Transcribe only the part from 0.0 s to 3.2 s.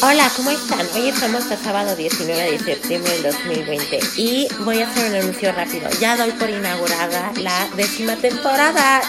Hola, ¿cómo están? Hoy estamos a sábado 19 de septiembre